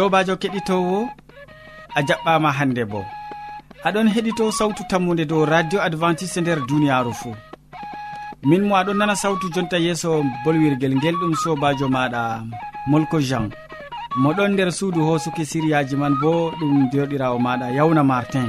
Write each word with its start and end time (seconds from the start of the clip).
sobajo 0.00 0.34
keɗitowo 0.42 0.98
a 1.98 2.00
jaɓɓama 2.08 2.50
hande 2.58 2.84
bo. 2.90 3.00
Aɗon 3.86 4.08
heɗito 4.14 4.44
sawtu 4.58 4.82
tammude 4.90 5.24
dow 5.30 5.42
radio 5.52 5.78
adventiste 5.86 6.38
nder 6.40 6.58
duniyaru 6.68 7.12
fuu. 7.20 7.34
Min 8.48 8.62
mo 8.68 8.74
aɗon 8.80 8.96
nana 8.98 9.14
sawtu 9.22 9.46
jonta 9.54 9.76
yeeso 9.84 10.10
bolwirguel 10.44 10.94
ngel 10.96 11.16
ɗum 11.20 11.34
sobajo 11.42 11.86
maɗa 11.96 12.22
molko 12.90 13.18
jean. 13.28 13.46
Moɗon 14.22 14.50
nder 14.52 14.70
suudu 14.78 15.00
hosuki 15.08 15.44
siriyaji 15.50 15.96
man 16.00 16.14
bo 16.22 16.32
ɗum 16.58 16.72
joɗirawo 16.92 17.38
maɗa 17.46 17.66
yawna 17.76 18.02
martin. 18.10 18.48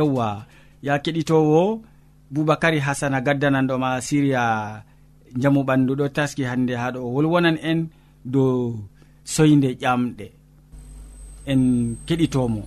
yewwa 0.00 0.46
ya 0.82 0.96
keɗitowo 1.04 1.80
boubacary 2.32 2.80
hasana 2.80 3.20
gaddananɗoma 3.20 4.00
siriya 4.00 4.44
jamu 5.36 5.60
ɓandu 5.68 5.92
ɗo 5.98 6.06
taski 6.16 6.42
hande 6.50 6.72
ha 6.80 6.90
ɗo 6.94 7.00
wolwonan 7.14 7.56
en 7.70 7.88
dow 8.24 8.74
soyde 9.24 9.70
ƴamɗe. 9.82 10.26
En 11.46 11.62
keɗitomo. 12.06 12.62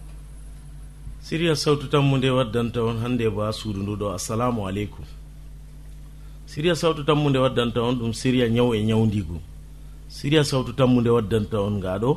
Siriya 1.25 1.55
sawtu 1.55 1.87
tammu 1.91 2.17
nde 2.17 2.29
waddanta 2.37 2.79
on 2.83 2.97
hande 3.03 3.25
ba 3.35 3.51
suudu 3.51 3.79
nduɗo 3.83 4.13
assalamu 4.17 4.67
aleykum. 4.67 5.05
Siriya 6.45 6.75
sawtu 6.75 7.03
tammu 7.07 7.29
nde 7.29 7.39
waddanta 7.39 7.79
on 7.81 7.95
ɗum 7.99 8.13
siriya 8.13 8.47
ñaw 8.49 8.69
e 8.77 8.83
ñawdigu 8.89 9.37
siriya 10.13 10.43
sawtu 10.43 10.73
tammu 10.77 11.01
nde 11.01 11.09
waddanta 11.09 11.57
on 11.61 11.73
ngaɗo 11.81 12.11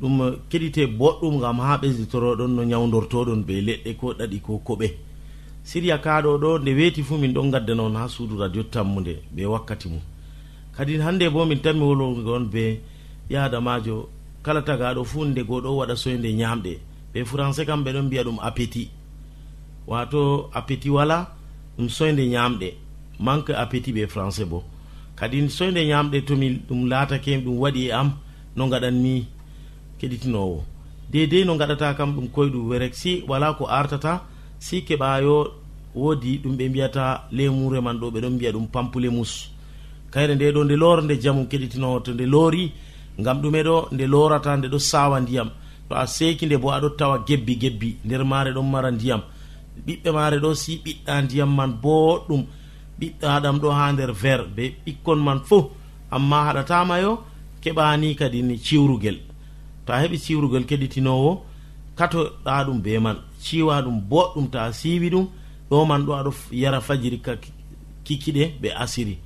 ɗum 0.00 0.20
eh, 0.22 0.32
keɗite 0.50 0.86
boɗɗum 0.98 1.40
gam 1.40 1.58
ha 1.60 1.76
ɓesditoroɗon 1.82 2.48
no 2.56 2.62
ñawdortoɗon 2.64 3.40
ɓe 3.46 3.54
leɗɗe 3.66 3.90
ko 4.00 4.06
ɗaɗi 4.18 4.38
ko 4.42 4.58
koɓe. 4.66 4.88
Siriya 5.64 5.98
kaɗo 5.98 6.38
ɗo 6.38 6.58
nde 6.58 6.70
weeti 6.78 7.02
fuu 7.02 7.18
min 7.18 7.32
ɗon 7.34 7.50
gadda 7.50 7.74
noon 7.74 7.96
ha 7.96 8.08
suudu 8.08 8.36
radio 8.38 8.62
tammude 8.62 9.14
ɓe 9.34 9.44
wakkati 9.52 9.88
mum 9.88 10.00
kadi 10.76 10.98
hande 11.00 11.28
bo 11.32 11.44
min 11.46 11.58
tanmi 11.64 11.80
wolwogon 11.82 12.44
be 12.52 12.80
yadamajo 13.30 14.08
kala 14.44 14.60
tagaɗo 14.62 15.02
fuu 15.04 15.24
nde 15.24 15.42
goɗo 15.48 15.70
waɗa 15.80 15.96
soyde 15.96 16.28
ñamɗe 16.40 16.72
ɓe 17.12 17.18
français 17.24 17.64
kam 17.66 17.82
ɓe 17.84 17.90
ɗon 17.94 18.06
mbiya 18.06 18.22
ɗum 18.24 18.38
appétit. 18.48 18.90
Wato 19.86 20.50
appétit 20.52 20.90
wala 20.92 21.34
ɗum 21.78 21.88
soyde 21.88 22.22
ñamɗe 22.34 22.68
manque 23.18 23.50
appétit 23.54 23.92
ɓe 23.96 24.06
français 24.06 24.44
bo. 24.44 24.62
Kadi 25.16 25.48
soyde 25.50 25.80
ñamɗe 25.90 26.18
tomi 26.26 26.48
ɗum 26.68 26.86
laatake 26.90 27.32
ɗum 27.44 27.56
waɗi 27.58 27.86
e 27.88 27.92
am 27.92 28.08
no 28.56 28.68
gaɗanmi 28.68 29.24
keɗitinowo. 30.00 30.64
Dedei 31.10 31.44
no 31.44 31.56
gaɗata 31.56 31.94
kam 31.94 32.14
ɗum 32.14 32.28
koyɗu 32.28 32.68
werek 32.68 32.94
si 32.94 33.24
wala 33.28 33.54
ko 33.54 33.66
artata 33.66 34.22
si 34.58 34.82
keɓayo 34.82 35.52
woodi 35.94 36.38
ɗum 36.42 36.56
ɓe 36.56 36.68
mbiyata 36.68 37.28
lemure 37.32 37.80
man 37.80 37.98
ɗo 38.00 38.10
ɓeɗon 38.10 38.34
mbiya 38.34 38.52
ɗum 38.52 38.66
pampulemus. 38.68 39.50
Kayre 40.10 40.34
nde 40.34 40.52
ɗo 40.52 40.64
nde 40.64 40.76
lora 40.76 41.02
nde 41.02 41.20
jamu 41.22 41.46
keɗitinowo 41.50 42.00
to 42.04 42.12
nde 42.12 42.26
loori 42.26 42.72
ngam 43.20 43.40
ɗume 43.42 43.60
ɗo 43.62 43.88
nde 43.92 44.04
lorata 44.06 44.56
nde 44.56 44.68
ɗo 44.68 44.78
sawa 44.78 45.20
ndiyam. 45.20 45.50
To 45.88 45.94
a 45.94 46.06
seki 46.06 46.46
nde 46.46 46.56
bo 46.58 46.68
aɗo 46.70 46.88
tawa 46.98 47.24
gebbi 47.26 47.54
gebbi 47.56 47.96
nder 48.04 48.24
mare 48.24 48.50
ɗon 48.52 48.70
mara 48.70 48.90
ndiyam. 48.90 49.22
Ɓiɓɓe 49.86 50.10
mare 50.12 50.38
ɗo 50.40 50.54
si 50.54 50.80
ɓiɗɗa 50.84 51.22
ndiyam 51.24 51.50
man 51.54 51.72
boɗɗum. 51.82 52.42
Ɓiɗɗaɗam 53.00 53.56
ɗo 53.62 53.70
ha 53.70 53.92
nder 53.92 54.12
ver 54.12 54.40
be 54.56 54.74
ɓikkon 54.84 55.20
man 55.22 55.40
fo 55.44 55.70
amma 56.10 56.44
haɗatamayo 56.46 57.12
keɓani 57.62 58.14
kadi 58.16 58.42
ni 58.42 58.58
ciwrugel. 58.58 59.18
to 59.86 59.92
a 59.92 59.98
heɓi 60.02 60.18
siwrugol 60.18 60.64
keɗitinowo 60.68 61.42
katoɗa 61.98 62.64
ɗum 62.66 62.78
be 62.82 62.98
man. 62.98 63.16
Ciwa 63.40 63.82
ɗum 63.82 64.00
boɗɗum 64.10 64.46
ta 64.50 64.72
siwi 64.72 65.10
ɗum 65.10 65.26
ɗo 65.70 65.84
man 65.86 66.02
ɗo 66.06 66.12
aɗo 66.20 66.30
yara 66.52 66.80
fajiri 66.80 67.18
ka 67.22 67.32
kikiɗe 68.04 68.44
ɓe 68.60 68.68
asiri. 68.82 69.18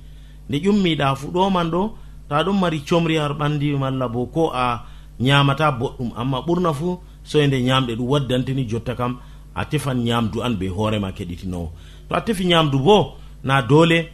Nde 0.49 0.57
ƴummiɗa 0.63 1.15
fu 1.15 1.27
ɗo 1.31 1.49
man 1.51 1.69
ɗo 1.71 1.81
to 2.29 2.35
a 2.35 2.43
ɗum 2.43 2.59
mari 2.59 2.79
comri 2.87 3.15
har 3.17 3.33
ɓandi 3.33 3.77
malla 3.77 4.07
bo 4.07 4.25
ko 4.25 4.51
a 4.53 4.83
ñamata 5.19 5.71
boɗɗum. 5.79 6.11
Amma 6.15 6.39
ɓurna 6.47 6.73
fu 6.73 6.99
soe 7.23 7.47
nde 7.47 7.57
ñamɗe 7.61 7.95
ɗum 7.97 8.07
waddantini 8.09 8.65
jotta 8.69 8.95
kam 8.95 9.17
a 9.55 9.65
tefan 9.65 9.95
ñamdu 10.03 10.41
an 10.41 10.55
be 10.59 10.67
hoorema 10.69 11.11
keɗitinowo. 11.11 11.69
To 12.09 12.15
a 12.15 12.21
tefi 12.21 12.45
ñamdu 12.45 12.79
bo 12.79 13.15
na 13.43 13.61
doole 13.61 14.09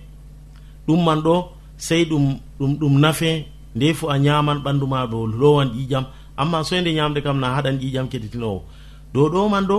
ɗum 0.87 1.03
man 1.05 1.19
ɗo 1.21 1.49
sey 1.77 2.05
ɗum 2.05 2.39
ɗum 2.59 2.77
ɗum 2.79 2.99
nafe 2.99 3.45
nde 3.75 3.93
fu 3.93 4.07
a 4.09 4.17
ñaman 4.17 4.59
ɓandu 4.63 4.87
ma 4.87 5.05
ɗo 5.05 5.27
lowan 5.27 5.69
ƴiƴam 5.75 6.05
amma 6.37 6.63
soyde 6.63 6.93
ñamde 6.93 7.21
kam 7.23 7.39
na 7.39 7.47
haɗan 7.55 7.77
ƴiƴam 7.81 8.07
keɗitinowo 8.11 8.61
dow 9.13 9.29
ɗo 9.29 9.49
man 9.49 9.65
ɗo 9.67 9.77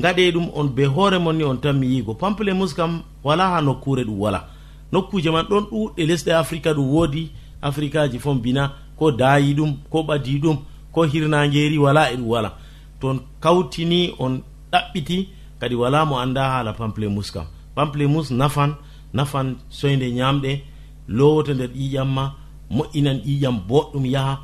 gaɗe 0.00 0.32
ɗum 0.32 0.48
on 0.54 0.68
be 0.68 0.84
hoore 0.86 1.18
mon 1.18 1.34
ni 1.36 1.44
on 1.44 1.56
tan 1.60 1.74
mi 1.78 1.86
yigo 1.86 2.14
pample 2.14 2.52
mus 2.54 2.72
kam 2.74 3.02
wala 3.24 3.48
ha 3.52 3.60
nokkure 3.60 4.04
ɗum 4.04 4.18
wala. 4.18 4.48
Nokkuje 4.92 5.30
man 5.30 5.44
ɗon 5.50 5.64
ɗuɗɗe 5.70 6.02
lesɗe 6.06 6.32
africa 6.32 6.72
ɗum 6.74 6.88
woodi. 6.94 7.30
Africaji 7.62 8.18
fon 8.18 8.34
bina 8.42 8.72
ko 8.98 9.10
daayi 9.12 9.54
ɗum 9.54 9.76
ko 9.90 10.02
ɓadi 10.02 10.38
ɗum 10.42 10.56
ko 10.92 11.02
hirnageri 11.04 11.78
wala 11.78 12.10
e 12.12 12.16
ɗum 12.16 12.26
wala. 12.28 12.52
Toon 13.00 13.20
kawtini 13.40 14.14
on 14.18 14.40
ɗaɓɓiti 14.72 15.28
kadi 15.60 15.74
wala 15.74 16.04
mo 16.04 16.16
anda 16.18 16.42
haala 16.50 16.72
pample 16.72 17.08
mus 17.08 17.30
kam. 17.30 17.46
Pample 17.74 18.06
mus 18.08 18.30
nafan 18.30 18.74
nafan 19.12 19.56
soyde 19.68 20.10
ñamɗe 20.12 20.60
lowoto 21.08 21.52
nder 21.54 21.68
ƴiƴam 21.70 22.08
ma 22.14 22.32
moƴƴinan 22.70 23.18
ƴiƴam 23.26 23.56
boɗɗum 23.68 24.06
yaha 24.06 24.38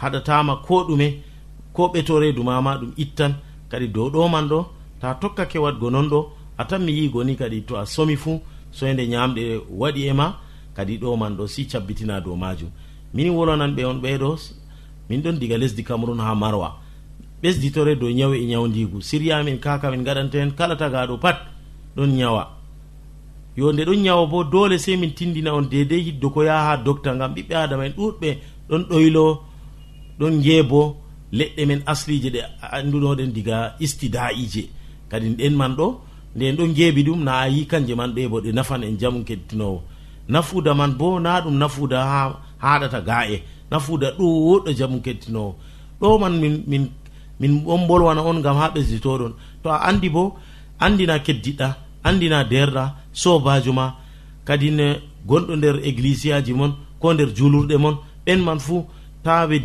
haɗatama 0.00 0.56
ko 0.66 0.84
ɗume 0.88 1.08
ko 1.72 1.88
ɓetore 1.92 2.32
mama 2.44 2.76
ɗum 2.80 2.92
ittan 2.96 3.32
kadi 3.70 3.88
dow 3.88 4.10
ɗo 4.10 4.28
man 4.28 4.48
ɗo 4.48 4.66
ta 5.00 5.14
tokkake 5.14 5.58
waɗgo 5.58 5.90
non 5.90 6.08
ɗo 6.08 6.20
a 6.58 6.64
tan 6.64 6.82
mi 6.84 6.92
yigo 6.92 7.24
ni 7.24 7.36
kadi 7.36 7.62
to 7.62 7.76
a 7.76 7.86
somi 7.86 8.16
fuu 8.16 8.40
soyde 8.70 9.06
ñamɗe 9.06 9.60
waɗi 9.80 10.02
e 10.08 10.12
ma 10.12 10.36
kadi 10.74 10.98
ɗo 10.98 11.16
man 11.16 11.36
ɗo 11.36 11.46
si 11.46 11.66
cabbitina 11.66 12.20
dow 12.20 12.36
majum. 12.36 12.70
Min 13.14 13.30
wolonan 13.30 13.74
ɓe 13.76 13.84
on 13.84 14.00
ɓeɗo 14.00 14.38
min 15.08 15.20
ɗon 15.22 15.38
diga 15.38 15.56
lesdi 15.58 15.82
cameron 15.84 16.18
ha 16.20 16.34
marwa. 16.34 16.76
Ɓesditore 17.42 17.96
dow 17.98 18.10
ñawu 18.10 18.34
e 18.34 18.44
ñawdigu 18.46 19.00
siriyamin 19.00 19.58
kaka 19.58 19.90
min 19.90 20.04
gaɗanta 20.04 20.38
hen 20.38 20.52
kala 20.54 20.76
tagaɗo 20.76 21.18
pat 21.20 21.38
ɗon 21.96 22.10
ñawa 22.16 22.60
yo 23.56 23.72
nde 23.72 23.84
ɗon 23.84 24.02
ñawa 24.02 24.26
bo 24.26 24.44
dole 24.44 24.78
sey 24.78 24.96
min 24.96 25.12
tindina 25.14 25.54
on 25.54 25.62
dedei 25.68 26.02
hiddo 26.02 26.30
ko 26.30 26.42
yaha 26.44 26.70
ha 26.70 26.76
docta 26.76 27.14
gam 27.16 27.34
ɓiɓɓe 27.34 27.54
adama 27.54 27.86
en 27.86 27.92
ɗuɗɓe 27.92 28.38
ɗon 28.68 28.82
ɗoylo 28.88 29.42
ɗon 30.20 30.34
jeebo 30.44 30.80
leɗɗe 31.32 31.62
men 31.66 31.80
aslije 31.92 32.28
ɗe 32.34 32.40
anduɗoɗen 32.76 33.30
diga 33.36 33.56
istida'ije 33.84 34.62
kadi 35.10 35.28
ɗen 35.38 35.54
man 35.60 35.72
ɗo 35.78 35.86
nden 36.36 36.56
ɗon 36.56 36.74
jeebi 36.76 37.02
ɗum 37.06 37.20
na 37.24 37.32
a 37.44 37.48
yi 37.48 37.66
kanje 37.70 37.94
man 37.94 38.10
ɗe 38.14 38.28
bo 38.30 38.40
ɗe 38.40 38.50
nafan 38.52 38.82
en 38.84 38.98
jamu 39.00 39.24
kettinowo 39.28 39.82
nafuda 40.28 40.74
man 40.74 40.92
bo 40.98 41.18
na 41.20 41.40
ɗum 41.44 41.56
nafuda 41.58 41.98
ha 42.10 42.20
haɗata 42.62 43.00
ga 43.08 43.18
e 43.34 43.42
nafuda 43.70 44.08
ɗuɗɗo 44.18 44.70
jamu 44.78 45.00
kettinowo 45.00 45.54
ɗo 46.00 46.18
man 46.20 46.34
min 46.40 46.54
min 46.66 46.84
min 47.40 47.62
on 47.66 47.86
bolwana 47.88 48.22
on 48.22 48.40
gam 48.42 48.56
ha 48.56 48.68
ɓesditoɗon 48.74 49.32
to 49.62 49.68
a 49.70 49.76
andi 49.88 50.08
bo 50.10 50.36
andina 50.78 51.18
keddiɗɗa 51.26 51.68
andina 52.04 52.44
derɗa 52.44 52.84
sobajo 53.12 53.72
ma 53.72 53.86
kadi 54.44 54.70
ne 54.70 54.86
gonɗo 55.28 55.56
nder 55.56 55.76
église 55.88 56.32
aji 56.32 56.52
mon 56.52 56.72
ko 57.00 57.12
nder 57.14 57.28
julurɗe 57.36 57.76
mon 57.78 57.96
ɓen 58.26 58.40
man 58.44 58.58
fuu 58.60 58.84
ta 59.24 59.46
ɓe 59.46 59.56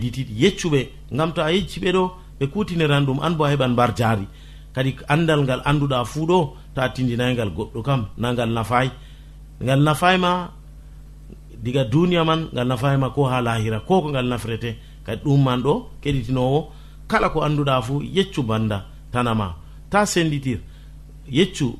yeccuɓe 0.41 0.89
gam 1.11 1.31
to 1.33 1.41
a 1.41 1.51
yecci 1.51 1.79
ɓe 1.79 1.91
ɗo 1.91 2.03
ɓe 2.39 2.45
kutiniran 2.53 3.05
ɗum 3.05 3.19
an 3.21 3.33
bo 3.37 3.43
a 3.45 3.49
heɓan 3.51 3.71
mbar 3.73 3.91
jaari. 3.97 4.27
Kadi 4.73 4.95
andal 5.07 5.41
ngal 5.43 5.61
anduɗa 5.65 6.05
fuu 6.05 6.25
ɗo 6.27 6.39
ta 6.75 6.89
tindinaygal 6.93 7.49
goɗɗo 7.55 7.81
kam 7.83 8.01
na 8.17 8.33
ngal 8.33 8.49
nafayi 8.51 8.89
ngal 9.63 9.79
nafayma 9.87 10.51
diga 11.63 11.83
duniya 11.87 12.23
man 12.25 12.49
ngal 12.53 12.67
nafayma 12.67 13.09
ko 13.15 13.23
ha 13.31 13.39
lahira 13.41 13.79
ko 13.87 14.01
ko 14.03 14.07
ngal 14.11 14.27
nafrete 14.27 14.75
kadi 15.05 15.21
ɗum 15.23 15.41
man 15.43 15.59
ɗo 15.63 15.73
keɗitinowo 16.01 16.59
kala 17.07 17.29
ko 17.29 17.39
anduɗa 17.47 17.81
fuu 17.81 18.01
yeccu 18.03 18.43
banda 18.43 18.85
tanama 19.11 19.55
ta 19.89 20.05
senditir 20.05 20.59
yeccu 21.31 21.79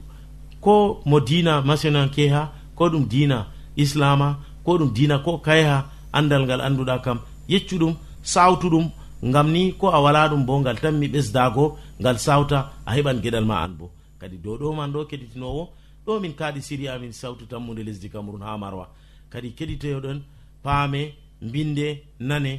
ko 0.62 1.01
mo 1.06 1.19
dina 1.19 1.62
masinan 1.62 2.10
keha 2.10 2.51
ko 2.75 2.88
ɗum 2.89 3.06
dina 3.07 3.48
islama 3.75 4.39
ko 4.63 4.78
ɗum 4.80 4.94
dina 4.94 5.19
ko 5.19 5.38
kayha 5.45 5.86
andal 6.13 6.44
ngal 6.48 6.62
anduɗa 6.62 6.95
kam 7.04 7.19
yeccuɗum 7.47 7.94
sawtuɗum 8.24 8.86
ngam 9.30 9.47
ni 9.51 9.74
ko 9.80 9.88
a 9.89 10.00
wala 10.01 10.30
ɗum 10.30 10.45
bo 10.45 10.59
ngal 10.59 10.77
tanmi 10.83 11.07
ɓesdago 11.13 11.77
ngal 12.01 12.18
sawta 12.19 12.57
a 12.86 12.92
heɓan 12.95 13.21
geɗal 13.24 13.45
ma 13.45 13.56
an 13.63 13.74
bo. 13.80 13.86
Kadi 14.19 14.38
dow 14.38 14.57
ɗo 14.57 14.75
man 14.75 14.92
ɗo 14.94 15.06
keɗitinowo 15.09 15.63
ɗo 16.06 16.19
min 16.21 16.33
kaaɗi 16.39 16.62
siri 16.62 16.88
amin 16.88 17.13
sawtu 17.13 17.45
tammude 17.47 17.81
lesdi 17.88 18.09
cameron 18.09 18.42
ha 18.47 18.57
marwa. 18.57 18.86
Kadi 19.31 19.50
keɗitoyoɗon 19.57 20.19
paame 20.63 21.01
mbinde 21.42 21.88
nane 22.19 22.53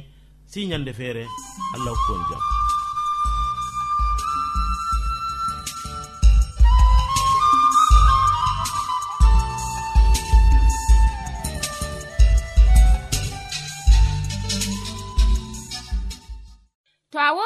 si 0.45 0.65
ñande 0.67 0.91
feere 0.93 1.23
allah 1.75 1.93
hokkon 1.93 2.21
jam. 2.29 2.39
jaam 2.39 2.56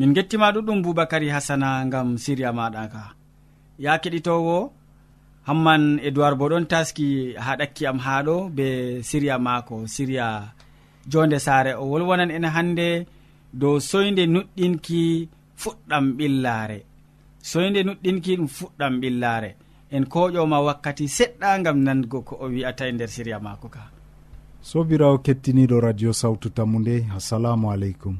min 0.00 0.14
gettima 0.16 0.48
ɗuɗɗum 0.54 0.78
boubacary 0.84 1.28
hasana 1.34 1.68
gam 1.92 2.08
siriya 2.24 2.50
maɗa 2.58 2.82
ka 2.92 3.02
ya 3.84 3.92
keɗitowo 4.02 4.56
hamman 5.48 5.82
edoird 6.08 6.34
bo 6.38 6.44
ɗon 6.50 6.64
taski 6.72 7.08
ha 7.44 7.52
ɗakki 7.60 7.82
am 7.90 7.98
haɗo 8.06 8.36
be 8.56 8.66
siriya 9.08 9.36
mako 9.46 9.76
siriya 9.94 10.26
jonde 11.10 11.38
sare 11.46 11.72
o 11.80 11.84
wolwonan 11.90 12.30
en 12.36 12.46
hande 12.56 12.88
dow 13.52 13.78
soyde 13.80 14.26
nuɗɗinki 14.26 15.28
fuɗɗam 15.56 16.16
ɓillaare. 16.16 16.78
Soyde 17.42 17.82
nuɗɗinki 17.82 18.36
ɗum 18.36 18.48
fuɗɗam 18.48 19.00
ɓillaare. 19.00 19.56
En 19.90 20.04
koƴoma 20.04 20.60
wakkati 20.66 21.08
seɗɗa 21.08 21.62
gam 21.64 21.78
nango 21.82 22.22
ko 22.22 22.36
o 22.40 22.46
wi'ata 22.48 22.88
e 22.88 22.92
nder 22.92 23.08
siriya 23.08 23.40
mako 23.40 23.68
ka. 23.68 23.90
Sobirawo 24.62 25.18
kettiniɗo 25.18 25.80
radio 25.80 26.12
sawtu 26.12 26.50
tammu 26.50 26.78
nde 26.80 27.06
assalamu 27.16 27.70
aleykum. 27.72 28.16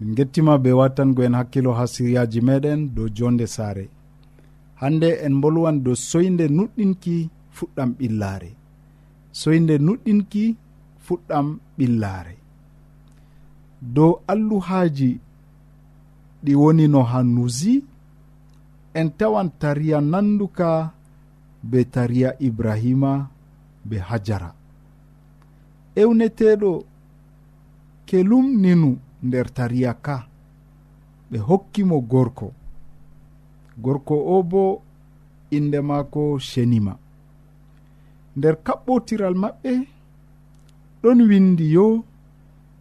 Min 0.00 0.14
gettima 0.14 0.58
be 0.58 0.70
wattango 0.72 1.22
en 1.22 1.34
hakkilo 1.34 1.72
ha 1.72 1.86
siriyaji 1.86 2.40
meɗen 2.40 2.94
dow 2.94 3.08
jonde 3.08 3.46
saare. 3.46 3.88
Hande 4.80 5.18
en 5.26 5.40
bolwan 5.40 5.82
dow 5.84 5.94
soyde 5.94 6.48
nuɗɗinki 6.48 7.28
fuɗɗam 7.56 7.90
ɓillaare. 7.98 8.50
Soyde 9.32 9.78
nuɗɗinki 9.78 10.56
fuɗɗam 11.06 11.58
ɓillaare. 11.78 12.37
dow 13.82 14.22
alluhaji 14.26 15.20
ɗi 16.44 16.54
woni 16.54 16.88
no 16.88 17.02
hannusi 17.02 17.84
en 18.94 19.08
tawan 19.18 19.50
tariya 19.60 20.00
nanduka 20.00 20.92
be 21.62 21.84
tariya 21.84 22.30
ibrahima 22.40 23.12
be 23.84 23.96
hajara. 23.98 24.54
Ewneteɗo 25.96 26.84
ke 28.06 28.22
lumninu 28.22 28.98
nder 29.22 29.46
tariya 29.56 29.94
ka 29.94 30.16
ɓe 31.30 31.38
hokkimo 31.38 32.00
gorko. 32.00 32.52
Gorko 33.78 34.14
o 34.14 34.42
bo 34.42 34.82
inde 35.50 35.80
maako 35.80 36.38
shenima. 36.38 36.98
Nder 38.36 38.56
kaɓɓotiral 38.66 39.34
maɓɓe 39.42 39.72
ɗon 41.02 41.18
windi 41.28 41.66
yo 41.74 42.04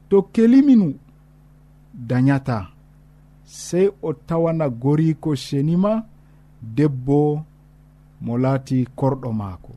to 0.09 0.17
keliminu 0.33 0.87
dayata 1.93 2.67
sey 3.43 3.89
o 4.01 4.13
tawana 4.13 4.69
goriko 4.69 5.35
senima 5.35 6.03
debbo 6.75 7.43
mo 8.21 8.33
laati 8.43 8.87
korɗo 8.99 9.29
maako. 9.39 9.73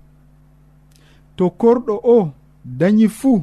To 1.37 1.45
korɗo 1.61 1.95
o 2.17 2.33
dañi 2.79 3.07
fuu 3.19 3.39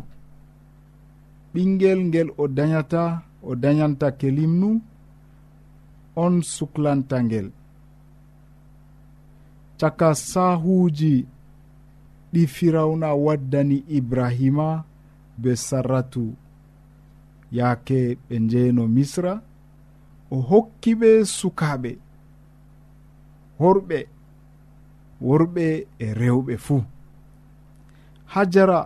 ɓingel 1.53 1.99
ngel 2.09 2.29
o 2.37 2.43
dañata 2.57 3.03
o 3.43 3.51
dañanta 3.63 4.07
kelimnu 4.19 4.69
on 6.23 6.33
suklanta 6.53 7.17
ngel. 7.25 7.47
Caka 9.79 10.09
sahuuji 10.29 11.13
ɗi 12.33 12.41
firawna 12.55 13.09
waddani 13.25 13.77
ibrahima 13.97 14.67
be 15.41 15.51
sarratu 15.67 16.23
yaake 17.51 18.17
ɓe 18.27 18.35
njeeno 18.39 18.83
misra 18.87 19.33
o 20.31 20.37
hokki 20.49 20.91
ɓe 20.99 21.09
sukaaɓe. 21.37 21.91
Horɓe 23.59 23.99
worɓe 25.27 25.65
e 25.99 26.07
rewɓe 26.19 26.53
fuu. 26.65 26.83
Hajara 28.33 28.79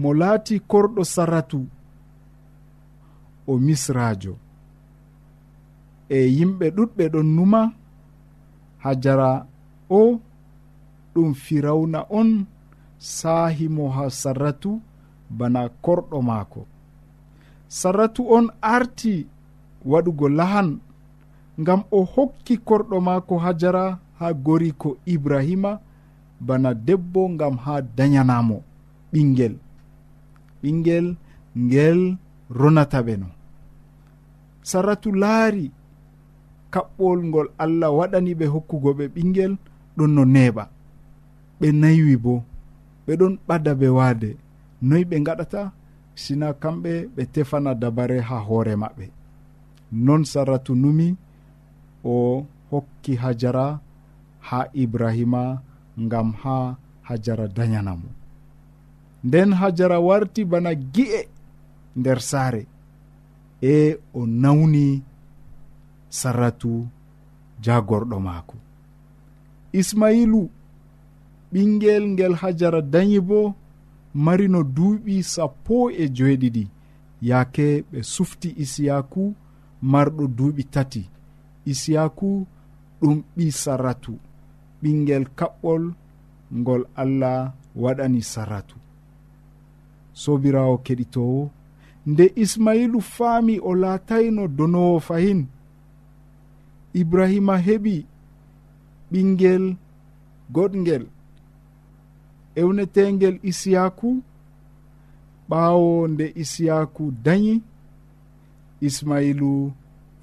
mo 0.00 0.14
laati 0.20 0.54
korɗo 0.70 1.02
saratu 1.14 1.60
o 3.46 3.58
misrajo 3.58 4.34
e 6.08 6.18
yimɓe 6.36 6.66
ɗuɗɓe 6.76 7.04
ɗon 7.12 7.28
numa 7.36 7.72
hajara 8.84 9.46
o 9.90 10.20
ɗum 11.14 11.34
firawna 11.34 12.00
on 12.18 12.46
saahimo 12.98 13.84
ha 13.96 14.04
sarratu 14.10 14.80
bana 15.38 15.68
korɗo 15.84 16.18
maako. 16.28 16.66
sarratu 17.78 18.22
on 18.36 18.46
arti 18.74 19.14
waɗugo 19.90 20.26
lahan 20.38 20.68
ngam 21.60 21.80
o 21.90 22.00
hokki 22.12 22.54
korɗo 22.68 22.96
maako 23.06 23.34
hajara 23.44 23.84
ha 24.18 24.26
gori 24.44 24.70
ko 24.80 24.88
ibrahima 25.14 25.72
bana 26.46 26.70
debbo 26.86 27.20
ngam 27.34 27.54
ha 27.64 27.74
dayanamo 27.96 28.58
ɓingel 29.12 29.54
ɓingel 30.62 31.06
ngel 31.66 32.00
ronata 32.58 32.98
ɓe 33.06 33.14
no. 33.20 33.28
Sarratu 34.70 35.08
laari 35.22 35.66
kaɓɓol 36.72 37.18
ngol 37.28 37.48
allah 37.64 37.90
waɗani 37.98 38.32
ɓe 38.38 38.46
hokkugo 38.54 38.90
ɓe 38.98 39.04
ɓingel 39.14 39.52
ɗon 39.96 40.10
no 40.16 40.22
neeɓa. 40.34 40.64
Ɓe 41.60 41.68
naywi 41.80 42.14
bo 42.24 42.34
ɓe 43.06 43.12
ɗon 43.20 43.34
ɓada 43.48 43.72
ɓe 43.80 43.88
waade. 43.96 44.30
Noyi 44.86 45.04
ɓe 45.10 45.16
gaɗata 45.26 45.60
sina 46.22 46.48
kamɓe 46.62 46.92
ɓe 47.14 47.22
tefana 47.34 47.70
dabare 47.82 48.18
ha 48.28 48.36
hoore 48.46 48.74
maɓɓe. 48.82 49.06
Non 50.04 50.22
saratu 50.32 50.72
numi 50.82 51.08
o 52.04 52.46
hokki 52.70 53.12
hajara 53.22 53.66
ha 54.48 54.60
ibrahima 54.82 55.42
ngam 56.04 56.28
ha 56.42 56.56
hajara 57.08 57.46
dañanamo 57.56 58.08
nden 59.24 59.50
hajara 59.60 59.98
warti 60.00 60.44
bana 60.44 60.70
gi'e 60.94 61.28
nder 61.96 62.20
saare 62.30 62.62
e 63.62 63.98
o 64.14 64.26
nawni 64.26 65.02
sarratu 66.08 66.72
jagorɗo 67.64 68.18
maako. 68.26 68.56
Ismailu 69.80 70.42
ɓingel 71.52 72.04
ngel 72.12 72.34
hajara 72.40 72.80
dañi 72.92 73.20
bo 73.28 73.54
marino 74.14 74.62
duuɓi 74.62 75.22
sappo 75.22 75.90
e 75.90 76.04
joeɗiɗi 76.16 76.64
yaake 77.28 77.84
ɓe 77.90 77.98
sufti 78.02 78.48
isiyaku 78.62 79.34
marɗo 79.82 80.24
duuɓi 80.36 80.62
tati. 80.74 81.02
Isiyaku 81.66 82.46
ɗum 83.00 83.22
ɓi 83.36 83.46
saratu 83.62 84.12
ɓingel 84.82 85.24
kaɓɓol 85.38 85.82
ngol 86.58 86.82
allah 87.02 87.52
waɗani 87.82 88.22
saratu 88.22 88.76
sobirawo 90.12 90.74
keɗitowo 90.84 91.50
nde 92.06 92.24
ismailu 92.42 93.00
faami 93.00 93.54
o 93.62 93.74
laatayno 93.74 94.48
donowo 94.48 95.00
fahin? 95.00 95.46
Ibrahima 97.00 97.54
heɓi 97.66 98.06
ɓingel 99.12 99.76
goɗgel 100.54 101.04
ewnetegel 102.54 103.38
isiyaku 103.42 104.22
ɓaawo 105.48 106.08
nde 106.08 106.32
isiyaku 106.42 107.04
dañi 107.24 107.62
ismailu 108.80 109.72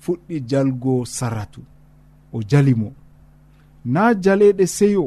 fuɗɗi 0.02 0.36
jalgo 0.50 1.06
saratu 1.06 1.62
o 2.34 2.42
jalimo 2.50 2.90
na 3.86 4.02
jaleɗe 4.24 4.66
seyo 4.78 5.06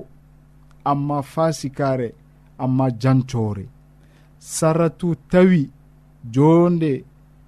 amma 0.91 1.19
fasikare 1.23 2.09
amma 2.59 2.87
jancore 3.03 3.65
saratu 4.39 5.09
tawi 5.31 5.71
jonde 6.35 7.05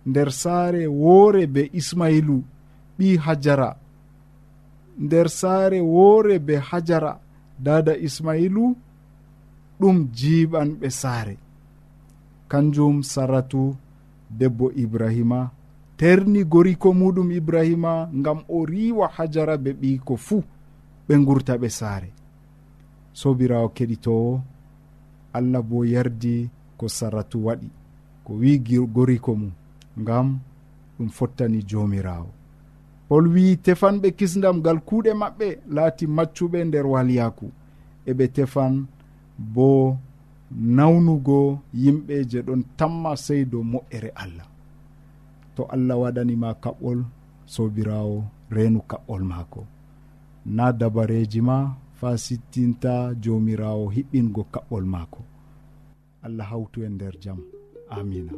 nder 0.06 0.30
saare 0.32 0.86
woore 0.86 1.46
be 1.46 1.70
ismailu 1.72 2.42
ɓi 2.98 3.16
hajara. 3.24 3.76
Nder 4.98 5.28
saare 5.28 5.80
woore 5.80 6.38
be 6.38 6.54
hajara 6.68 7.20
dada 7.58 7.96
ismailu 7.96 8.76
ɗum 9.82 9.98
jiɓanɓe 10.18 10.88
saare. 11.00 11.36
Kanjum 12.50 12.96
saratu 13.12 13.62
debbo 14.38 14.66
ibrahima 14.84 15.40
terni 15.98 16.40
goriko 16.52 16.88
muɗum 17.00 17.28
ibrahima 17.40 17.92
gam 18.24 18.38
o 18.48 18.64
riwa 18.70 19.06
hajara 19.16 19.56
be 19.64 19.70
ɓiko 19.80 20.14
fuu 20.26 20.42
ɓe 21.06 21.14
gurta 21.26 21.54
ɓe 21.62 21.68
saare. 21.78 22.10
Sobirawo 23.20 23.68
keɗitowo 23.76 24.32
allah 25.32 25.62
bo 25.62 25.84
yardi 25.84 26.50
ko 26.78 26.88
saratu 26.88 27.38
waɗi 27.46 27.68
ko 28.24 28.32
wi 28.40 28.58
goriko 28.94 29.34
mum 29.34 29.52
gam 29.96 30.38
ɗum 30.98 31.08
fottani 31.08 31.62
jomirawo 31.68 32.30
pol 33.08 33.28
wi 33.28 33.56
tefanɓe 33.56 34.08
kisdam 34.18 34.62
gal 34.62 34.78
kuuɗe 34.80 35.12
maɓɓe 35.14 35.48
laati 35.74 36.06
maccuɓe 36.06 36.58
nder 36.64 36.86
walyaku 36.86 37.46
eɓe 38.10 38.24
tefan 38.34 38.86
bo 39.54 39.96
nawnugo 40.76 41.40
yimɓe 41.82 42.14
je 42.30 42.38
ɗon 42.46 42.60
tamma 42.78 43.10
sey 43.24 43.42
dow 43.50 43.62
moƴƴere 43.72 44.10
allah. 44.22 44.46
To 45.54 45.62
allah 45.74 45.96
waɗanima 46.02 46.48
kaɓɓol 46.62 46.98
sobirawo 47.54 48.16
reenu 48.54 48.80
kaɓɓol 48.90 49.22
maako. 49.30 49.60
Na 50.56 50.64
dabareji 50.78 51.40
ma 51.48 51.56
fa 51.98 52.08
sittinta 52.24 52.92
jomirawo 53.22 53.84
hiɓɓingo 53.94 54.42
kaɓɓol 54.54 54.84
maako. 54.94 55.20
Allah 56.26 56.46
hawtu 56.50 56.78
e 56.86 56.88
nder 56.94 57.14
jaam 57.22 57.40
amina 57.96 58.32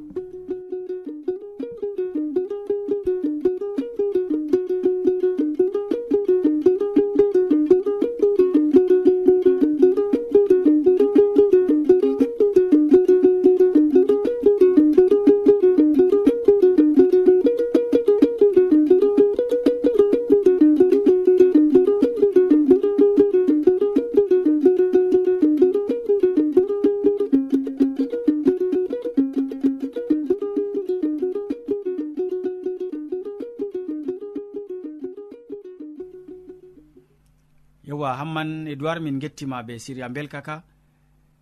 hamman 38.21 38.67
edoird 38.67 39.03
min 39.03 39.19
gettima 39.21 39.63
be 39.67 39.79
siria 39.79 40.09
belkaka 40.09 40.63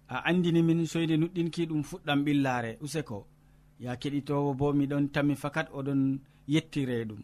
a 0.09 0.17
andini 0.29 0.63
min 0.63 0.87
soyde 0.87 1.17
nuɗɗinki 1.17 1.67
ɗum 1.69 1.83
fuɗɗam 1.83 2.25
ɓillare 2.25 2.71
useko. 2.85 3.27
Ya 3.81 3.97
keɗitowo 4.01 4.55
bo 4.59 4.73
miɗon 4.73 5.05
tammi 5.13 5.35
fakat 5.43 5.69
oɗon 5.79 6.21
yettire 6.49 7.05
ɗum. 7.09 7.21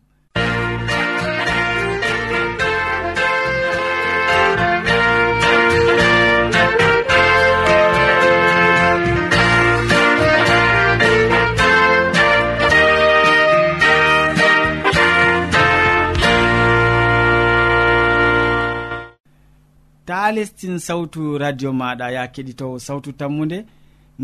ta 20.08 20.32
lestin 20.32 20.78
sawtu 20.86 21.20
radio 21.42 21.70
maɗa 21.80 22.06
ya 22.16 22.22
keɗitowo 22.34 22.76
sawtu 22.86 23.10
tammude 23.18 23.58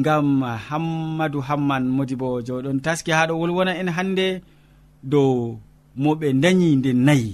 ngam 0.00 0.26
hammadou 0.68 1.42
hamman 1.48 1.84
modi 1.96 2.14
bo 2.20 2.28
joɗon 2.46 2.78
taski 2.84 3.10
haɗo 3.18 3.32
wolwona 3.40 3.72
en 3.80 3.88
hande 3.96 4.26
dow 5.12 5.30
moɓe 6.02 6.26
dañi 6.42 6.68
nde 6.78 6.90
nayi 7.06 7.30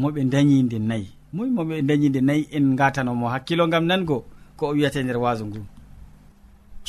moɓe 0.00 0.20
dañi 0.32 0.56
nde 0.66 0.76
nayi 0.90 1.06
moi 1.34 1.48
moɓe 1.56 1.74
dañi 1.88 2.06
nde 2.10 2.20
nayi 2.28 2.42
en 2.56 2.66
gatanomo 2.78 3.26
hakkilo 3.32 3.64
gam 3.72 3.84
nango 3.90 4.16
ko 4.58 4.62
o 4.70 4.72
wiyate 4.76 5.00
nder 5.02 5.18
waso 5.24 5.44
ngu. 5.48 5.60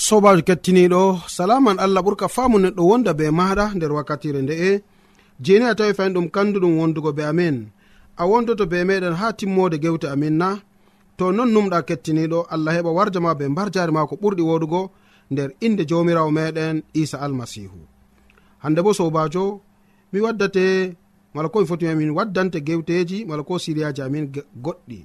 Sobajo 0.05 0.41
kettiniɗo 0.47 1.01
salaman 1.35 1.77
allah 1.85 2.01
ɓurka 2.05 2.27
famu 2.35 2.57
neɗɗo 2.63 2.81
wonda 2.89 3.11
be 3.19 3.25
maɗa 3.39 3.65
nder 3.77 3.91
wakkatire 3.97 4.39
nde'e. 4.45 4.69
Jeni 5.45 5.65
a 5.71 5.75
tawi 5.77 5.93
fayin 5.97 6.13
ɗum 6.15 6.27
kanduɗum 6.35 6.73
wondugo 6.79 7.09
be 7.17 7.23
amin 7.31 7.55
a 8.17 8.23
wondoto 8.29 8.65
be 8.71 8.77
meɗen 8.89 9.15
ha 9.19 9.27
timmode 9.39 9.77
gewte 9.83 10.07
amin 10.13 10.35
na. 10.41 10.49
To 11.17 11.25
non 11.31 11.49
numɗa 11.53 11.79
kettiniɗo 11.87 12.39
allah 12.53 12.73
heɓa 12.75 12.91
warja 12.97 13.19
ma 13.25 13.31
be 13.39 13.45
mbar 13.53 13.67
jari 13.73 13.91
ma 13.95 14.07
ko 14.09 14.15
ɓurɗi 14.21 14.43
woɗugo 14.49 14.81
nder 15.31 15.49
inde 15.65 15.83
jawmirawo 15.89 16.31
meɗen 16.37 16.75
isa 17.01 17.17
almasihu. 17.25 17.79
Hande 18.63 18.79
bo 18.85 18.91
sobajo 18.93 19.43
mi 20.11 20.19
waddate 20.25 20.65
mala 21.33 21.47
ko 21.49 21.57
mi 21.61 21.67
foti 21.69 21.85
min 21.99 22.11
waddante 22.17 22.59
gewteji 22.67 23.17
mala 23.29 23.43
ko 23.47 23.53
siriyaji 23.63 24.01
amin 24.01 24.25
goɗɗi. 24.63 24.99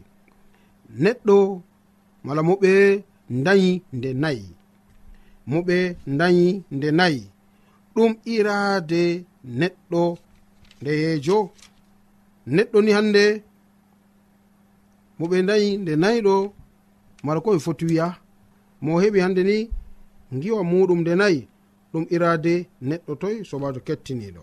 Neɗɗo 1.02 1.36
mala 2.24 2.42
moɓe 2.48 2.70
dayi 3.44 3.70
nde 3.96 4.10
nayi. 4.22 4.46
Moɓe 5.50 5.76
dayi 6.18 6.46
nde 6.74 6.88
nayi. 6.98 7.22
Ɗum 7.94 8.12
irade 8.34 9.02
neɗɗo 9.60 10.02
ndeyejo 10.80 11.38
neɗɗo 12.56 12.78
ni 12.84 12.90
hande 12.96 13.24
mo 15.18 15.24
ɓe 15.30 15.36
dayi 15.48 15.68
nde 15.82 15.92
nayiɗo 16.02 16.34
mala 17.24 17.40
ko 17.44 17.48
ɓe 17.54 17.60
foti 17.66 17.84
wiya 17.90 18.06
mo 18.84 18.92
heɓi 19.02 19.18
hande 19.24 19.42
ni 19.48 19.56
giwa 20.42 20.62
muɗum 20.70 21.00
nde 21.02 21.12
nayi 21.20 21.40
ɗum 21.92 22.04
irade 22.14 22.54
neɗɗo 22.88 23.12
toy 23.20 23.36
sobajo 23.48 23.80
kettiniɗo. 23.86 24.42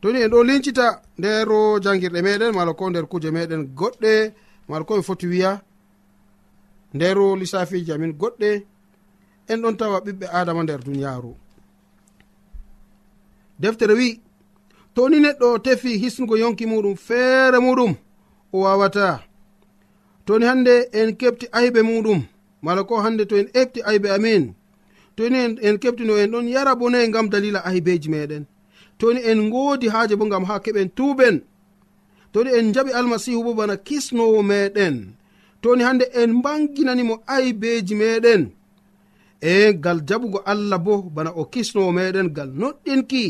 Toni 0.00 0.18
en 0.24 0.30
ɗo 0.32 0.38
lincita 0.48 0.86
nder 1.18 1.48
jangirɗe 1.84 2.20
meɗen 2.26 2.52
mala 2.56 2.72
ko 2.78 2.84
nder 2.90 3.06
kuje 3.10 3.30
meɗen 3.36 3.62
goɗɗe 3.78 4.12
mala 4.68 4.84
ko 4.84 4.92
ɓe 4.96 5.02
foti 5.08 5.26
wiya 5.32 5.52
nder 6.94 7.16
lissafiji 7.40 7.92
amin 7.92 8.12
goɗɗe 8.20 8.50
en 9.50 9.58
ɗon 9.62 9.76
tawa 9.76 9.98
ɓiɓɓe 10.04 10.26
adama 10.38 10.62
nder 10.62 10.80
duniyaru 10.84 11.32
deftere 13.62 13.94
wi 13.94 14.20
to 14.94 15.08
ni 15.08 15.20
neɗɗo 15.20 15.58
tefi 15.64 15.98
hisnugo 15.98 16.36
yonki 16.42 16.66
muɗum 16.66 16.96
feere 16.96 17.58
muɗum 17.66 17.92
o 18.52 18.58
wawata. 18.64 19.22
Toni 20.26 20.44
hande 20.46 20.74
en 20.92 21.10
keɓti 21.20 21.46
ayɓe 21.58 21.80
muɗum 21.82 22.20
mala 22.62 22.84
ko 22.84 22.94
hande 23.04 23.26
to 23.26 23.36
en 23.36 23.48
efti 23.60 23.80
aybe 23.82 24.08
amin. 24.16 24.54
Toni 25.16 25.36
en 25.66 25.76
keɓti 25.82 26.04
no 26.06 26.16
en 26.16 26.30
ɗon 26.32 26.48
yara 26.48 26.74
bone 26.74 27.08
ngam 27.08 27.28
dalila 27.28 27.60
aybeji 27.64 28.08
meɗen. 28.08 28.44
Toni 28.98 29.20
en 29.30 29.38
ngoodi 29.48 29.88
haaje 29.88 30.14
bo 30.16 30.24
ngam 30.26 30.44
ha 30.44 30.60
keɓen 30.64 30.88
tuuben. 30.96 31.36
Toni 32.32 32.50
en 32.58 32.72
jaɓi 32.74 32.92
almasihu 32.92 33.44
bo 33.44 33.54
bana 33.54 33.76
kisnowo 33.76 34.42
meɗen. 34.42 34.96
Toni 35.62 35.82
hande 35.82 36.04
en 36.20 36.30
mbanginanimo 36.38 37.14
aybeji 37.26 37.94
meɗen. 37.94 38.42
E 39.40 39.72
gal 39.84 40.00
jaɓugo 40.08 40.38
allah 40.44 40.78
bo 40.78 41.02
bana 41.02 41.30
o 41.40 41.44
kisnowo 41.44 41.92
meɗen 41.92 42.28
gal 42.36 42.50
noɗɗinki. 42.60 43.24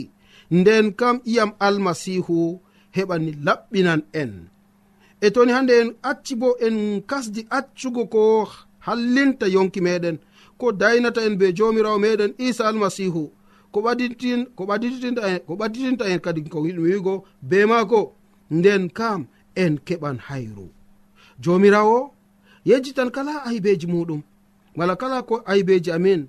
nden 0.58 0.86
kam 1.00 1.16
iyam 1.30 1.50
almasihu 1.66 2.60
heɓani 2.96 3.30
laɓɓinan 3.46 4.00
en. 4.22 4.32
E 5.20 5.30
toni 5.34 5.52
hande 5.52 5.72
en 5.80 5.90
acci 6.10 6.34
bo 6.40 6.48
en 6.66 6.76
kasdi 7.10 7.40
accugo 7.58 8.02
ko 8.14 8.22
hallinta 8.86 9.46
yonki 9.54 9.80
meɗen 9.86 10.16
ko 10.58 10.66
daynata 10.80 11.20
en 11.26 11.34
be 11.40 11.46
jomirawo 11.56 11.98
meɗen 12.04 12.32
isa 12.38 12.62
almasihu 12.68 13.22
ko 13.72 13.78
ɓaditin 13.84 14.40
ko 14.56 14.62
ɓaditinta 14.68 15.22
en 15.30 15.38
ko 15.46 15.52
ɓaditinta 15.60 16.04
en 16.12 16.18
kadi 16.24 16.40
ko 16.52 16.58
yiɗmi 16.66 16.82
wigo 16.92 17.24
be 17.42 17.66
maako. 17.66 18.00
Nden 18.50 18.90
kam 18.98 19.20
en 19.56 19.74
keɓan 19.86 20.18
hayru. 20.28 20.68
Jomirawo 21.42 21.98
yejjitan 22.68 23.10
kala 23.10 23.32
aybeji 23.48 23.86
muɗum 23.86 24.20
wala 24.76 24.96
kala 24.96 25.22
ko 25.22 25.34
aybeji 25.46 25.90
amin. 25.92 26.28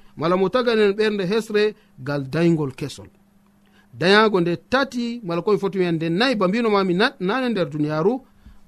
mala 0.17 0.37
mo 0.37 0.49
taganen 0.49 0.91
ɓernde 0.97 1.23
hesre 1.31 1.75
ngal 2.01 2.21
daygol 2.33 2.71
kesol. 2.79 3.07
Dayago 3.93 4.41
nde 4.41 4.55
tati 4.69 5.21
mala 5.23 5.41
komi 5.41 5.57
foti 5.59 5.77
wiyan 5.79 5.95
nde 5.95 6.09
nayi 6.09 6.35
ba 6.35 6.47
mbinomami 6.47 6.93
nane 7.19 7.49
nder 7.49 7.69
duniyaru 7.69 8.13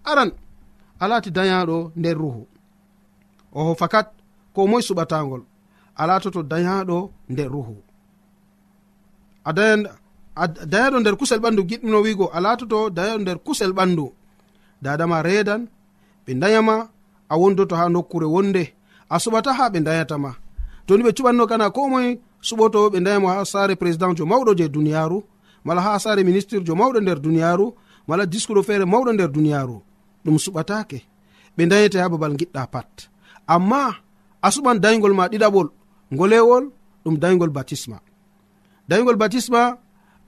aran 0.04 0.32
alati 1.00 1.32
dayaɗo 1.32 1.92
nder 1.96 2.18
ruhu. 2.18 2.48
Oho 3.54 3.76
fakat 3.76 4.08
ko 4.54 4.68
moye 4.68 4.84
suɓatagol 4.88 5.42
alatoto 5.96 6.44
dayaɗo 6.44 7.12
nder 7.30 7.50
ruhu. 7.52 7.76
A 9.46 9.52
dayaɗo 10.72 11.00
nder 11.00 11.16
kusel 11.20 11.40
ɓandu 11.40 11.62
giɗɗino 11.70 11.98
wigo 12.06 12.26
alatoto 12.34 12.90
dayaɗo 12.90 13.20
nder 13.22 13.38
kusel 13.46 13.72
ɓandu. 13.74 14.12
Dadama 14.82 15.22
redan 15.24 15.68
ɓe 16.26 16.34
dayama 16.42 16.90
a 17.30 17.38
wondoto 17.38 17.76
ha 17.76 17.90
nokkure 17.90 18.26
wonde 18.26 18.74
a 19.10 19.16
suɓata 19.20 19.54
ha 19.58 19.70
ɓe 19.70 19.80
dayatama. 19.80 20.32
to 20.86 20.98
ni 20.98 21.04
ɓe 21.04 21.12
cuɓanno 21.18 21.48
kana 21.48 21.70
ko 21.70 21.90
moye 21.90 22.20
suɓoto 22.42 22.90
ɓe 22.90 23.00
dayimo 23.06 23.28
ha 23.28 23.46
sare 23.46 23.76
président 23.76 24.14
jo 24.18 24.26
mawɗo 24.26 24.52
je 24.58 24.68
duniyaru 24.68 25.24
mala 25.64 25.82
ha 25.82 26.00
sare 26.00 26.24
ministre 26.24 26.60
jo 26.66 26.76
mawɗo 26.76 27.00
nder 27.02 27.20
duniyaru 27.20 27.74
mala 28.08 28.26
discours 28.26 28.66
feere 28.68 28.86
mawɗo 28.86 29.12
nder 29.14 29.32
duniyaru. 29.32 29.82
Ɗum 30.26 30.38
suɓatake 30.44 30.98
ɓe 31.58 31.64
dayete 31.72 31.98
ha 32.02 32.10
babal 32.10 32.34
giɗɗa 32.40 32.68
pat. 32.74 33.10
Amma 33.48 33.96
a 34.42 34.48
suɓan 34.52 34.80
daygol 34.84 35.14
ma 35.14 35.28
ɗiɗaɓol 35.32 35.68
ngolewol 36.14 36.64
ɗum 37.06 37.16
daygol 37.22 37.50
batisma. 37.50 37.98
Daygol 38.90 39.16
batisma 39.16 39.78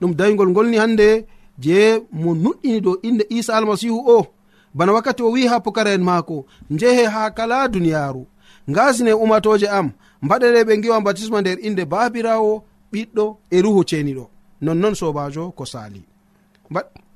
ɗum 0.00 0.12
daygol 0.14 0.48
ngolni 0.50 0.76
hande 0.82 1.26
je 1.58 1.78
mo 2.12 2.30
nuɗɗini 2.34 2.80
dow 2.84 2.96
inde 3.02 3.24
isa 3.30 3.56
almasihu 3.56 3.98
o. 4.16 4.26
Bana 4.74 4.92
wakkati 4.92 5.22
o 5.22 5.30
wi 5.32 5.46
ha 5.46 5.60
pukara 5.60 5.90
en 5.94 6.02
maako 6.04 6.46
njehe 6.70 7.04
ha 7.14 7.30
kala 7.30 7.68
duniyaru. 7.68 8.26
Ngasine 8.70 9.12
umatoje 9.12 9.68
am 9.68 9.92
mbaɗere 10.22 10.64
ɓe 10.64 10.74
giwa 10.82 11.00
batisma 11.00 11.40
nder 11.40 11.58
inde 11.66 11.84
babirawo 11.84 12.52
ɓiɗɗo 12.92 13.24
e 13.50 13.62
ruhu 13.64 13.80
ceniɗo. 13.90 14.24
Nonnon 14.64 14.94
sobajo 14.94 15.50
ko 15.58 15.64
sali. 15.64 16.02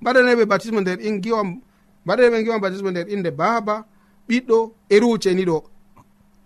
Mbaɗaneɓe 0.01 0.45
batisma 0.51 0.81
nder 0.81 0.99
in 1.07 1.21
giwa 1.23 1.41
mbaɗaneɓe 2.05 2.39
giwa 2.45 2.59
batisma 2.63 2.91
nder 2.91 3.07
inde 3.15 3.31
baba 3.31 3.75
ɓiɗɗo 4.29 4.59
e 4.89 4.97
ruhu 5.01 5.17
ceniɗo. 5.23 5.57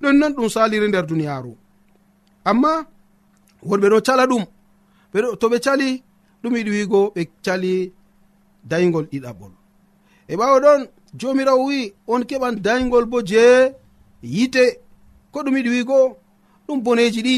Ɗonnon 0.00 0.32
ɗum 0.36 0.48
saliri 0.54 0.88
nder 0.88 1.06
duniyaru. 1.06 1.52
Amma 2.50 2.72
wonɓe 3.68 3.86
ɗo 3.92 3.98
cala 4.06 4.24
ɗum. 4.30 4.44
To 5.40 5.46
ɓe 5.52 5.58
cali 5.64 6.02
ɗum 6.42 6.54
yiɗi 6.56 6.70
wigo 6.76 7.00
ɓe 7.14 7.22
cali 7.44 7.92
daygol 8.70 9.06
ɗiɗaɓol. 9.12 9.52
E 10.28 10.34
ɓawo 10.36 10.56
ɗon 10.64 10.80
jomirawo 11.18 11.62
wi 11.68 11.78
on 12.06 12.22
keɓan 12.28 12.54
daygol 12.64 13.04
bo 13.06 13.18
je 13.30 13.72
yite. 14.22 14.64
Ko 15.32 15.38
ɗum 15.44 15.56
yiɗi 15.56 15.70
wigo 15.76 15.98
ɗum 16.66 16.78
boneji 16.84 17.22
ɗi. 17.22 17.36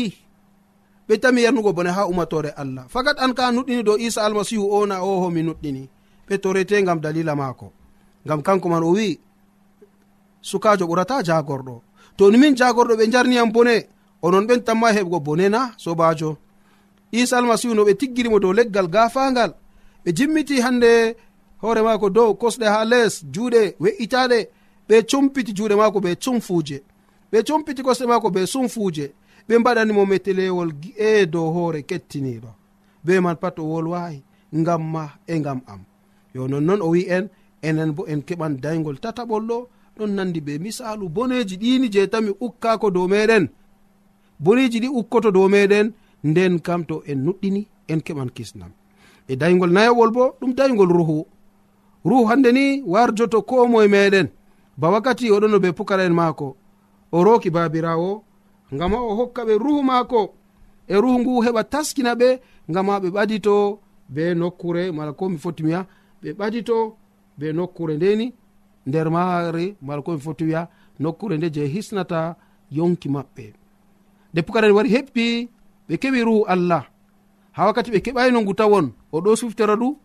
Ɓe 1.08 1.14
tami 1.22 1.42
yarnugo 1.42 1.72
bone 1.72 1.88
ha 1.90 2.06
umatore 2.06 2.50
allah. 2.56 2.84
Fakat 2.88 3.16
an 3.18 3.32
ka 3.34 3.50
nuɗɗini 3.52 3.82
dow 3.82 3.96
isa 3.98 4.24
almasihu 4.24 4.64
o 4.76 4.86
na 4.86 5.02
o 5.02 5.20
homi 5.22 5.42
nuɗɗini. 5.42 5.88
Ɓe 6.28 6.38
torete 6.42 6.82
gam 6.84 7.00
dalila 7.00 7.34
maako. 7.36 7.72
Gam 8.26 8.42
kanko 8.42 8.68
man 8.68 8.82
o 8.82 8.90
wi 8.92 9.18
sukajo 10.42 10.84
ɓurata 10.86 11.22
jagorɗo. 11.22 11.74
To 12.16 12.30
ni 12.30 12.38
min 12.38 12.56
jagorɗo 12.56 12.94
ɓe 12.96 13.10
jarniyam 13.12 13.52
bone 13.52 13.86
onon 14.22 14.46
ɓen 14.46 14.60
tamma 14.64 14.88
heɓgo 14.92 15.20
bone 15.20 15.48
na 15.48 15.72
sobajo. 15.76 16.36
Isa 17.12 17.38
almasihu 17.38 17.74
no 17.74 17.84
ɓe 17.84 17.94
tiggirimo 17.96 18.38
dow 18.40 18.52
leggal 18.52 18.88
gafangal. 18.88 19.54
Ɓe 20.04 20.12
jimmiti 20.16 20.60
hande 20.60 21.16
hoore 21.62 21.82
maako 21.82 22.10
dow 22.10 22.34
kosɗe 22.34 22.66
ha 22.66 22.84
les 22.84 23.22
juuɗe 23.32 23.76
we'itaɗe. 23.80 24.48
Ɓe 24.88 25.02
cumpiti 25.10 25.52
juuɗe 25.56 25.74
maako 25.76 25.98
ɓe 26.00 26.16
cumfuje. 26.22 26.82
ɓe 27.30 27.38
cumpiti 27.46 27.82
kosɗe 27.82 28.06
maako 28.06 28.30
be 28.30 28.40
sumfuuje 28.46 29.06
ɓe 29.48 29.54
mbaɗanimo 29.58 30.02
metelewol 30.10 30.70
e 30.96 31.26
dow 31.26 31.46
hoore 31.54 31.82
kettiniɗo 31.82 32.50
be 33.04 33.20
man 33.20 33.36
pat 33.42 33.58
o 33.58 33.64
wolwayi 33.72 34.18
ngam 34.60 34.82
ma 34.92 35.04
e 35.26 35.34
ngam 35.40 35.60
am. 35.66 35.80
Yo 36.34 36.48
nonnoon 36.48 36.80
o 36.82 36.88
wi 36.94 37.02
en 37.16 37.24
enen 37.62 37.90
bo 37.96 38.02
en 38.06 38.20
keɓan 38.22 38.52
daygol 38.62 38.98
tataɓol 39.02 39.44
ɗo 39.50 39.58
ɗon 39.96 40.10
nandi 40.16 40.40
be 40.46 40.58
misalu 40.58 41.08
boneji 41.08 41.56
ɗini 41.62 41.88
je 41.92 42.06
tami 42.12 42.30
ukkako 42.46 42.90
dow 42.90 43.06
meɗen 43.08 43.44
boneji 44.44 44.78
ɗi 44.82 44.88
ukkoto 44.88 45.30
dow 45.30 45.48
meɗen 45.48 45.92
nden 46.24 46.60
kam 46.66 46.84
to 46.88 47.02
en 47.10 47.18
nuɗɗini 47.24 47.62
en 47.88 48.00
keɓan 48.06 48.30
kisnam. 48.36 48.70
E 49.28 49.36
daygol 49.36 49.72
nayowol 49.72 50.10
bo 50.10 50.24
ɗum 50.40 50.52
daygol 50.54 50.88
ruhu. 50.98 51.26
Ruhu 52.04 52.24
hande 52.28 52.52
ni 52.52 52.82
warjoto 52.86 53.42
ko 53.42 53.66
moye 53.68 53.88
meɗen 53.88 54.28
ba 54.76 54.90
wakkati 54.90 55.30
oɗono 55.30 55.58
be 55.62 55.72
pukara 55.72 56.04
en 56.04 56.14
maako 56.14 56.56
o 57.12 57.24
roki 57.24 57.50
babirawo 57.50 58.22
ngama 58.74 58.98
o 59.00 59.14
hokka 59.14 59.42
ɓe 59.44 59.58
ruhu 59.58 59.82
maako 59.82 60.34
e 60.88 60.94
ruhu 61.00 61.18
ngu 61.20 61.42
heɓa 61.44 61.62
taskina 61.64 62.14
ɓe 62.14 62.40
ngama 62.70 63.00
ɓe 63.02 63.08
ɓadito 63.10 63.78
be 64.08 64.34
nokkure 64.34 64.92
mala 64.92 65.12
ko 65.12 65.28
mi 65.28 65.38
foti 65.38 65.62
wiya 65.66 65.86
ɓe 66.22 66.28
ɓadito 66.38 66.94
be 67.38 67.52
nokkure 67.52 67.96
ndeni 67.96 68.32
nder 68.86 69.10
maare 69.10 69.76
mala 69.82 70.02
ko 70.02 70.12
mi 70.12 70.20
foti 70.20 70.44
wiya 70.44 70.68
nokkure 71.00 71.36
nde 71.36 71.50
je 71.50 71.66
hisnata 71.66 72.36
yonki 72.70 73.08
maɓɓe. 73.08 73.52
Nde 74.32 74.42
pukarani 74.42 74.74
wari 74.74 74.90
heɓɓi 74.90 75.48
ɓe 75.88 75.94
keɓi 76.02 76.20
ruhu 76.24 76.44
allah. 76.46 76.84
Ha 77.52 77.66
wakkati 77.66 77.90
ɓe 77.90 78.00
keɓayno 78.04 78.40
ngu 78.42 78.54
tawon 78.54 78.92
o 79.12 79.20
ɗo 79.20 79.36
suftera 79.36 79.74
ɗu 79.76 79.96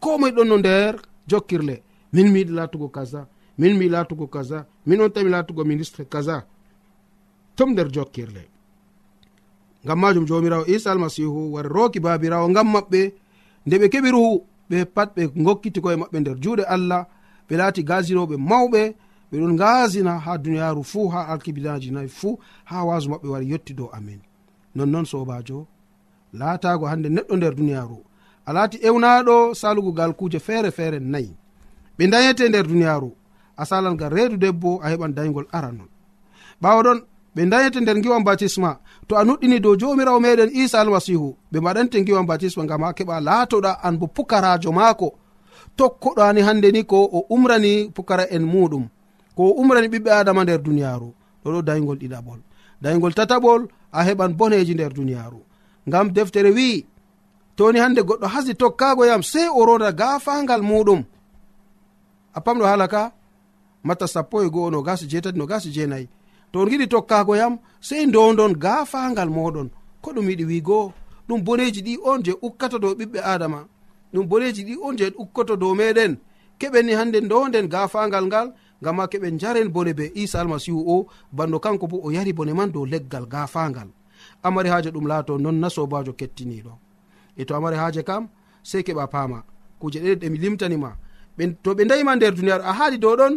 ko 0.00 0.18
moye 0.18 0.32
ɗon 0.32 0.48
no 0.48 0.56
nder 0.58 0.94
jokkirle. 1.26 1.82
Min 2.12 2.32
mi 2.32 2.38
yiɗi 2.40 2.52
latugo 2.52 2.88
kaza. 2.88 3.26
min 3.58 3.76
mi 3.78 3.88
latugo 3.88 4.26
kaza 4.26 4.66
min 4.86 5.00
on 5.00 5.10
tami 5.10 5.30
latugo 5.30 5.64
ministre 5.64 6.04
kaza 6.04 6.44
tom 7.56 7.70
nder 7.72 7.88
jokkirle. 7.92 8.42
Ngam 9.84 9.98
majum 10.00 10.24
jomirawo 10.26 10.64
isa 10.66 10.92
almasihu 10.92 11.52
wari 11.54 11.68
roki 11.68 12.00
babirawo 12.00 12.48
ngam 12.50 12.68
maɓɓe 12.74 13.12
nde 13.66 13.76
ɓe 13.80 13.86
keɓi 13.92 14.10
ruhu 14.14 14.44
ɓe 14.70 14.84
pat 14.94 15.08
ɓe 15.16 15.22
gokkiti 15.44 15.80
koye 15.84 15.96
maɓɓe 15.96 16.18
nder 16.20 16.36
juuɗe 16.42 16.64
allah 16.74 17.02
ɓe 17.48 17.54
laati 17.60 17.82
gasinoɓe 17.88 18.36
mawɓe 18.50 18.82
ɓe 19.30 19.36
ɗon 19.40 19.56
gasina 19.60 20.12
ha 20.24 20.32
duniyaru 20.42 20.82
fuu 20.90 21.08
ha 21.12 21.20
alkibilaji 21.32 21.90
nayi 21.90 22.08
fuu 22.08 22.38
ha 22.64 22.76
wasu 22.88 23.08
maɓɓe 23.10 23.28
wari 23.32 23.46
yetti 23.50 23.72
dow 23.74 23.88
amin. 23.92 24.20
Nonnoon 24.74 25.04
sobajo 25.04 25.66
laatago 26.32 26.86
hande 26.86 27.08
neɗɗo 27.08 27.36
nder 27.36 27.54
duniyaru 27.54 27.98
a 28.46 28.52
laati 28.52 28.78
ewnaɗo 28.88 29.54
salugo 29.54 29.92
gal 29.92 30.12
kuuje 30.18 30.38
feere 30.40 30.70
feere 30.70 30.98
nayi 31.00 31.30
ɓe 31.98 32.04
dayete 32.10 32.48
nder 32.48 32.66
duniyaru 32.66 33.10
a 33.56 33.64
salan 33.66 33.96
gal 33.96 34.10
reedu 34.10 34.36
debbo 34.36 34.80
a 34.82 34.88
heɓan 34.90 35.14
daygol 35.14 35.46
aranon 35.52 35.88
ɓawo 36.62 36.82
ɗon 36.82 37.00
ɓe 37.34 37.42
dayete 37.50 37.80
nder 37.80 38.00
giwan 38.02 38.24
batisma 38.24 38.78
to 39.08 39.16
a 39.16 39.24
nuɗɗini 39.24 39.60
dow 39.60 39.74
jomirawo 39.80 40.20
meɗen 40.20 40.50
isa 40.52 40.80
almasihu 40.80 41.36
ɓe 41.52 41.58
mbaɗante 41.60 42.04
giwan 42.06 42.26
batisma 42.26 42.64
gam 42.66 42.82
ha 42.82 42.92
keɓa 42.92 43.20
laatoɗa 43.20 43.72
an 43.82 43.98
bo 43.98 44.06
pukarajo 44.06 44.72
maako. 44.72 45.08
Tokkoɗani 45.76 46.40
hande 46.46 46.68
ni 46.72 46.84
ko 46.84 46.96
o 47.02 47.26
umrani 47.34 47.90
pukara 47.94 48.24
en 48.30 48.44
muɗum 48.52 48.84
ko 49.36 49.42
o 49.42 49.52
umrani 49.60 49.88
ɓiɓɓe 49.88 50.10
adama 50.10 50.44
nder 50.44 50.62
duniyaru 50.62 51.08
ɗoɗo 51.44 51.62
daygol 51.62 51.98
ɗiɗaɓol. 51.98 52.40
Daygol 52.82 53.14
tataɓol 53.14 53.62
a 53.92 54.00
heɓan 54.06 54.32
boneji 54.38 54.74
nder 54.74 54.92
duniyaru 54.94 55.40
ngam 55.88 56.12
deftere 56.12 56.50
wi'i 56.56 56.86
toni 57.56 57.78
hande 57.78 58.00
goɗɗo 58.02 58.26
hasi 58.26 58.54
tokkago 58.54 59.04
yam 59.06 59.22
sei 59.22 59.48
o 59.48 59.64
roda 59.66 59.92
gafangal 59.92 60.62
muɗum. 60.62 61.02
A 62.34 62.40
pamɗo 62.40 62.64
hala 62.64 62.86
ka 62.88 63.12
matta 63.84 64.06
sappo 64.08 64.42
e 64.44 64.48
go'o 64.50 64.70
no 64.70 64.78
nogas 64.78 65.00
jeetati 65.10 65.38
nogas 65.38 65.64
jeenayi. 65.74 66.08
To 66.52 66.60
on 66.60 66.68
giɗi 66.70 66.86
tokkago 66.88 67.36
yam 67.36 67.58
sei 67.80 68.06
ndowdon 68.06 68.52
gafangal 68.64 69.28
moɗon 69.36 69.68
ko 70.02 70.08
ɗum 70.14 70.26
yiɗi 70.30 70.44
wigo 70.50 70.92
ɗum 71.28 71.40
boneji 71.46 71.80
ɗi 71.86 71.94
on 72.10 72.22
je 72.24 72.32
ukkata 72.46 72.78
dow 72.78 72.94
ɓiɓɓe 72.98 73.20
adama 73.32 73.60
ɗum 74.12 74.26
boneji 74.28 74.62
ɗi 74.68 74.74
on 74.86 74.96
je 74.98 75.06
ukkoto 75.22 75.56
dow 75.56 75.74
meɗen 75.74 76.12
keɓenni 76.58 76.92
hande 76.98 77.18
ndowden 77.20 77.66
gafangal 77.68 78.24
ngal 78.26 78.48
ngam 78.82 78.96
ma 78.96 79.06
keɓen 79.06 79.38
jaren 79.40 79.68
bone 79.74 79.92
be 79.94 80.12
isa 80.14 80.40
almasihu 80.40 80.80
o 80.94 81.06
bando 81.32 81.58
kanko 81.58 81.86
bo 81.86 81.96
o 82.06 82.10
yari 82.10 82.32
bone 82.32 82.52
man 82.54 82.70
dow 82.72 82.84
leggal 82.86 83.26
gafangal 83.26 83.88
amari 84.42 84.68
haaje 84.68 84.90
ɗum 84.90 85.06
laato 85.10 85.38
non 85.38 85.56
na 85.60 85.68
sobajo 85.70 86.12
kettiniɗo 86.12 86.72
e 87.36 87.44
to 87.44 87.54
amari 87.56 87.76
haaje 87.76 88.02
kam 88.02 88.28
sei 88.62 88.82
keɓa 88.82 89.06
paama. 89.12 89.38
Kuje 89.80 89.98
ɗeɗe 90.00 90.14
ɗemi 90.20 90.38
limtanima. 90.38 90.90
To 91.62 91.74
ɓe 91.74 91.84
dayima 91.88 92.16
nder 92.16 92.32
duniyaaru 92.34 92.64
a 92.64 92.72
haali 92.78 92.98
dow 92.98 93.16
ɗon 93.16 93.34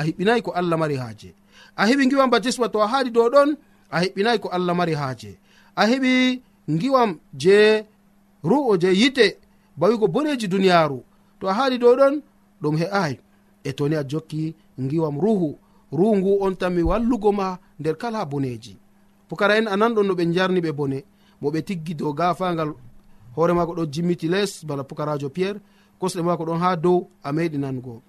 a 0.00 0.04
hiɓɓinayi 0.06 0.42
ko 0.42 0.50
allah 0.58 0.76
mari 0.78 0.96
haaje. 0.96 1.34
A 1.76 1.82
heɓi 1.88 2.04
giwam 2.10 2.30
batisma 2.32 2.66
to 2.72 2.78
a 2.82 2.86
haaɗi 2.92 3.10
dow 3.16 3.28
ɗon 3.34 3.50
a 3.90 3.96
hiɓɓinayi 4.02 4.38
ko 4.42 4.48
allah 4.56 4.74
mari 4.78 4.94
haaje. 5.00 5.30
A 5.76 5.82
heɓi 5.90 6.12
giwam 6.80 7.10
je 7.42 7.84
ru'o 8.50 8.72
je 8.82 8.88
yite 9.00 9.26
bawigo 9.76 10.06
boneji 10.14 10.46
duniyaaru. 10.48 10.98
To 11.40 11.44
a 11.48 11.52
haaɗi 11.58 11.76
dow 11.82 11.94
ɗon 12.00 12.14
ɗum 12.62 12.76
he'ay 12.80 13.12
e 13.64 13.70
toni 13.72 13.96
a 13.96 14.04
jokki 14.10 14.54
giwam 14.90 15.16
ruhu. 15.20 15.58
Ruhu 15.92 16.16
ngu 16.16 16.32
on 16.44 16.54
tanmi 16.60 16.82
wallugo 16.82 17.30
ma 17.32 17.58
nder 17.80 17.96
kala 17.98 18.24
boneji 18.24 18.74
pukara 19.28 19.54
en 19.58 19.66
ananɗon 19.74 20.06
no 20.06 20.14
ɓe 20.14 20.24
jarni 20.34 20.60
ɓe 20.60 20.72
bone. 20.78 20.98
Mo 21.40 21.50
ɓe 21.50 21.60
tiggi 21.66 21.94
dow 21.94 22.12
gafangal 22.18 22.70
hoore 23.36 23.52
mako 23.54 23.72
ɗon 23.76 23.90
jimmiti 23.92 24.28
les 24.28 24.64
bala 24.68 24.82
pukarajo 24.84 25.28
pierre. 25.30 25.60
Kosɗe 26.00 26.22
mako 26.22 26.44
ɗon 26.44 26.58
ha 26.62 26.76
dow 26.76 27.08
a 27.22 27.32
meɗi 27.32 27.58
nango. 27.58 28.02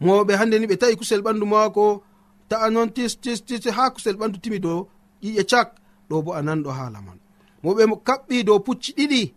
mawɓe 0.00 0.32
hande 0.36 0.56
ni 0.58 0.66
ɓe 0.66 0.76
tawi 0.76 0.96
kusel 0.96 1.20
ɓandu 1.22 1.46
mako. 1.46 2.02
Ta'a 2.48 2.70
non 2.70 2.88
tis 2.90 3.12
tis 3.22 3.40
tis 3.46 3.64
ha 3.76 3.90
kusel 3.90 4.16
ɓandu 4.16 4.38
timi 4.42 4.58
dow 4.58 4.88
ƴiƴe 5.22 5.44
cak 5.50 5.68
ɗo 6.08 6.22
bo 6.24 6.32
a 6.32 6.42
nanɗo 6.42 6.70
haala 6.70 7.00
man. 7.06 7.18
Moɓe 7.62 7.82
kaɓɓi 8.06 8.44
dow 8.44 8.58
pucci 8.60 8.92
ɗiɗi 8.98 9.34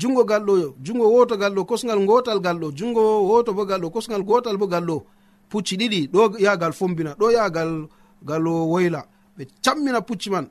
jungo 0.00 0.24
gal 0.24 0.42
ɗo 0.44 0.74
jungo 0.84 1.06
woto 1.14 1.36
gal 1.36 1.52
ɗo 1.54 1.64
kosgal 1.64 2.06
gotal 2.06 2.40
gal 2.40 2.58
ɗo 2.58 2.68
jungo 2.78 3.02
woto 3.28 3.52
bo 3.52 3.64
gal 3.66 3.80
ɗo 3.80 3.90
kosgal 3.90 4.22
gotal 4.22 4.56
bo 4.56 4.66
gal 4.66 4.84
ɗo 4.84 4.96
pucci 5.50 5.76
ɗiɗi 5.76 6.08
ɗo 6.12 6.38
yagal 6.38 6.72
fombina 6.72 7.14
ɗo 7.20 7.30
yagal 7.30 7.88
gal 8.24 8.46
woyla. 8.46 9.04
Ɓe 9.36 9.44
cammina 9.64 10.00
pucci 10.00 10.30
man 10.30 10.46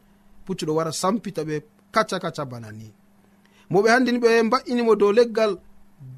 pucci 0.45 0.65
ɗo 0.65 0.73
wara 0.75 0.91
sampita 0.91 1.43
ɓe 1.43 1.55
kacca 1.91 2.19
kacca 2.19 2.45
bana 2.45 2.71
ni. 2.71 2.91
Moɓe 3.71 3.87
handini 3.89 4.19
ɓe 4.19 4.43
mba'inimo 4.43 4.95
dow 4.95 5.11
leggal 5.11 5.57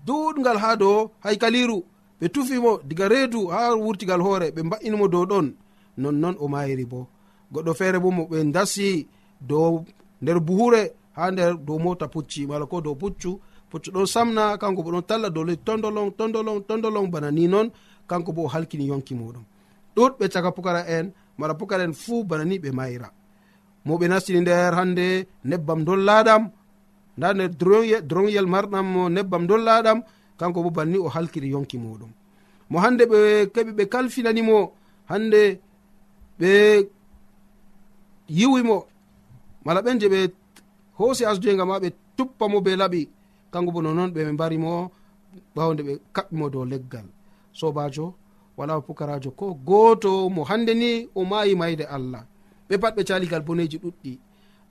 duɗgal 0.05 0.57
ha 0.57 0.75
dow 0.75 1.11
haykaliru 1.23 1.83
ɓe 2.19 2.29
tufimo 2.29 2.79
diga 2.83 3.07
reedu 3.07 3.47
ha 3.47 3.75
wurtigal 3.75 4.21
hoore 4.21 4.51
ɓe 4.55 4.61
mba'inimo 4.63 5.07
dow 5.07 5.25
ɗon. 5.25 5.53
Nonnon 5.97 6.35
o 6.39 6.47
mayiri 6.47 6.85
bo. 6.85 7.07
Goɗɗo 7.53 7.73
feere 7.73 7.99
bo 7.99 8.11
mo 8.11 8.23
ɓe 8.29 8.51
dasi 8.51 9.07
dow 9.41 9.85
nder 10.21 10.39
buhure 10.39 10.91
ha 11.15 11.31
nder 11.31 11.57
dow 11.57 11.77
mota 11.79 12.07
pucci 12.07 12.47
mala 12.47 12.65
ko 12.65 12.81
dow 12.81 12.95
puccu. 12.95 13.39
Puccu 13.69 13.91
ɗon 13.91 14.05
samna 14.05 14.57
kanko 14.57 14.83
bo 14.83 14.91
ɗon 14.91 15.03
talla 15.09 15.29
dow 15.29 15.43
leydi 15.43 15.61
tondolon 15.63 16.11
tondolon 16.17 16.61
tondolon 16.67 17.07
bana 17.11 17.31
ni 17.31 17.47
noon 17.47 17.69
kanko 18.07 18.31
bo 18.33 18.43
o 18.45 18.47
halkini 18.47 18.87
yonki 18.87 19.13
muɗum. 19.15 19.43
Ɗuɗɓe 19.95 20.29
caka 20.33 20.51
pukara 20.51 20.81
en 20.87 21.11
mala 21.37 21.53
pukara 21.53 21.83
en 21.83 21.93
fuu 21.93 22.23
bana 22.23 22.43
ni 22.45 22.57
ɓe 22.59 22.71
mayra. 22.71 23.11
Moɓe 23.85 24.07
nastini 24.07 24.41
nder 24.41 24.73
hande 24.73 25.27
nebbam 25.43 25.83
dollaɗam 25.83 26.49
nda 27.17 27.33
nder 27.33 27.49
droyel 28.09 28.47
marɗam 28.47 29.09
nebbam 29.09 29.45
dollaɗam 29.47 30.01
kanko 30.37 30.63
bo 30.63 30.69
banni 30.69 30.97
o 30.97 31.07
halkiri 31.09 31.49
yonki 31.51 31.77
muɗum. 31.77 32.11
Mo 32.69 32.79
hande 32.79 33.03
ɓe 33.05 33.19
keɓi 33.53 33.71
ɓe 33.77 33.83
kalfinanimo 33.93 34.57
hande 35.09 35.59
ɓe 36.39 36.51
yiwimo 38.29 38.85
mala 39.65 39.81
ɓen 39.81 39.99
je 39.99 40.07
ɓe 40.13 40.19
hoosi 40.97 41.25
asdoyga 41.25 41.65
ma 41.65 41.79
ɓe 41.79 41.89
tuppamo 42.17 42.61
be 42.61 42.75
laɓi 42.75 43.09
kanko 43.51 43.71
bo 43.71 43.81
nonoon 43.81 44.11
ɓe 44.15 44.31
mbarimo 44.31 44.91
ɓawde 45.55 45.81
ɓe 45.87 45.93
kaɓɓimo 46.15 46.49
dow 46.53 46.65
leggal. 46.65 47.05
Sobajo 47.53 48.13
wala 48.57 48.81
pukarajo 48.81 49.31
ko 49.31 49.53
goto 49.53 50.29
mo 50.29 50.43
hande 50.43 50.73
ni 50.73 51.07
o 51.15 51.25
mayi 51.25 51.55
mayde 51.55 51.85
allah. 51.85 52.23
Ɓe 52.69 52.77
pat 52.81 52.95
ɓe 52.97 53.03
caligal 53.03 53.41
boneji 53.41 53.77
ɗuɗɗi. 53.77 54.19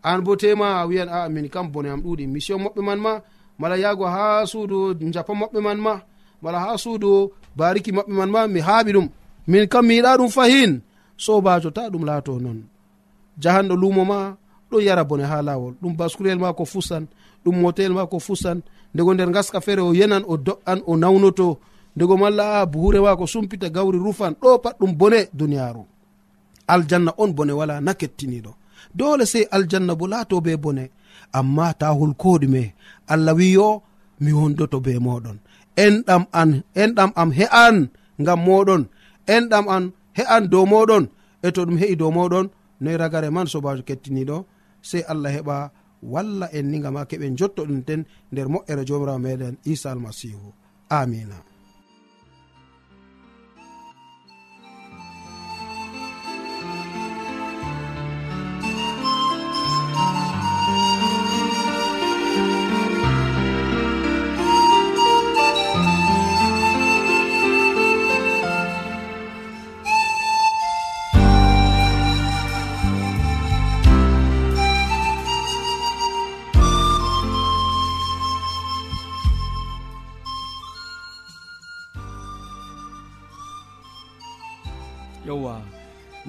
An 0.03 0.20
bo 0.25 0.37
tema 0.37 0.81
a 0.81 0.87
wiyan 0.87 1.09
aa 1.09 1.29
min 1.29 1.48
kam 1.48 1.70
bone 1.72 1.87
am 1.88 2.01
ɗuɗi. 2.03 2.27
Mission 2.27 2.59
moɓɓe 2.64 2.81
man 2.83 3.01
ma 3.01 3.12
mala 3.58 3.76
yahgo 3.76 4.04
ha 4.14 4.46
suudu 4.46 4.78
japa 5.14 5.32
maɓɓe 5.40 5.58
man 5.66 5.78
ma 5.86 5.94
mala 6.42 6.58
ha 6.64 6.70
suudu 6.82 7.10
bariki 7.58 7.90
maɓɓe 7.96 8.12
man 8.18 8.30
ma 8.34 8.40
mi 8.54 8.60
haaɓi 8.60 8.90
ɗum. 8.96 9.08
Min 9.50 9.66
kam 9.72 9.84
mi 9.86 9.94
yiɗa 9.98 10.16
ɗum 10.18 10.28
fahin. 10.36 10.72
Sobajo 11.24 11.70
ta 11.76 11.82
ɗum 11.92 12.04
laato 12.08 12.32
noon 12.44 12.58
jahanɗo 13.42 13.74
lumo 13.82 14.04
ma 14.04 14.18
ɗon 14.70 14.82
yara 14.86 15.04
bone 15.04 15.22
ha 15.30 15.42
lawol 15.42 15.74
ɗum 15.82 15.92
bascurel 15.98 16.38
ma 16.38 16.52
ko 16.52 16.64
fusan 16.64 17.04
ɗum 17.44 17.56
motel 17.62 17.92
ma 17.92 18.06
ko 18.06 18.18
fusan 18.18 18.58
ndego 18.94 19.14
nder 19.14 19.30
gaska 19.34 19.60
feere 19.60 19.80
o 19.82 19.92
yenan 19.94 20.24
o 20.26 20.36
do'an 20.36 20.80
o 20.86 20.96
nawnoto. 20.96 21.58
Ndego 21.96 22.16
malla 22.16 22.60
a 22.60 22.66
buhure 22.66 23.00
ma 23.00 23.16
ko 23.16 23.26
sumpita 23.26 23.68
gawri 23.70 23.98
rufan 23.98 24.32
ɗo 24.42 24.58
pat 24.62 24.76
ɗum 24.80 24.92
bone 25.00 25.28
duniyaru 25.32 25.84
aljanna 26.72 27.12
on 27.18 27.28
bone 27.36 27.52
wala 27.52 27.80
na 27.80 27.92
kettiniɗo 28.00 28.52
dole 28.94 29.24
sey 29.26 29.44
aljanna 29.50 29.94
bo 29.94 30.06
laato 30.06 30.40
be 30.40 30.56
bone. 30.56 30.84
amma 31.38 31.66
ta 31.81 31.87
holkoɗume 31.99 32.62
allah 33.12 33.35
wi 33.38 33.47
yo 33.59 33.68
mi 34.23 34.31
wondoto 34.38 34.79
be 34.85 34.92
moɗon 35.07 35.38
enɗam 35.85 36.23
an 36.40 36.51
enɗam 36.83 37.11
am 37.21 37.31
he'an 37.38 37.77
ngam 38.23 38.40
moɗon 38.47 38.83
enɗam 39.35 39.66
an 39.75 39.85
he'an 40.16 40.42
dow 40.53 40.64
moɗon 40.73 41.05
e 41.42 41.49
to 41.55 41.61
ɗum 41.66 41.79
he'i 41.83 41.95
dow 42.01 42.11
moɗon 42.18 42.47
noyi 42.83 42.97
ragare 43.03 43.29
man 43.37 43.47
sobajo 43.53 43.83
kettiniɗo 43.88 44.37
sey 44.88 45.03
allah 45.12 45.31
heɓa 45.37 45.57
walla 46.12 46.47
en 46.57 46.66
ni 46.71 46.79
gama 46.85 47.01
keɓe 47.11 47.27
jotto 47.38 47.62
ɗum 47.68 47.81
ten 47.88 48.01
nder 48.33 48.47
moƴƴere 48.53 48.83
jomirawo 48.88 49.18
meɗen 49.25 49.55
isa 49.73 49.88
almasihu 49.92 50.49
amina 50.99 51.37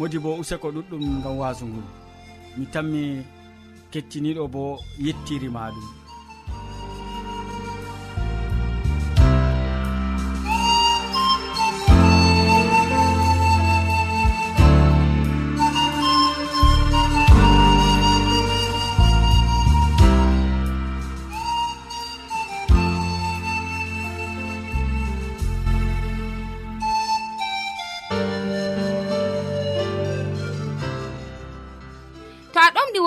modi 0.04 0.20
bo 0.20 0.36
useko 0.42 0.68
ɗuɗɗum 0.76 1.06
gam 1.24 1.36
wasu 1.42 1.66
ngu 1.72 1.82
mi 2.58 2.66
tammi 2.74 3.02
kettiniɗo 3.92 4.44
bo 4.54 4.64
yettirima 5.06 5.62
ɗum. 5.76 6.03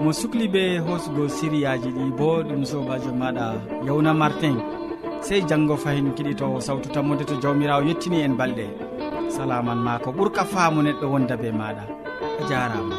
omo 0.00 0.12
sukli 0.12 0.48
be 0.48 0.62
hoosugo 0.84 1.28
siriyaji 1.36 1.88
ɗi 1.96 2.04
bo 2.18 2.28
ɗum 2.48 2.62
sobajo 2.70 3.10
maɗa 3.20 3.46
yawna 3.86 4.12
martin. 4.20 4.56
Sey 5.26 5.40
janggo 5.48 5.76
fayin 5.76 6.08
kiɗitowo 6.16 6.58
sawtu 6.66 6.88
tammode 6.94 7.24
to 7.28 7.34
jawmirawo 7.42 7.82
yettini 7.88 8.18
en 8.26 8.34
balɗe. 8.38 8.66
Salaman 9.34 9.78
ma 9.86 9.98
ko 10.02 10.08
ɓuurka 10.16 10.42
faamu 10.52 10.80
neɗɗo 10.82 11.06
wonda 11.12 11.36
be 11.42 11.48
maɗa. 11.60 11.84
A 12.40 12.42
jarama. 12.48 12.96